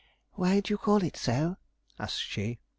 [0.33, 1.57] 'Why do you call it so?'
[1.99, 2.57] asked she.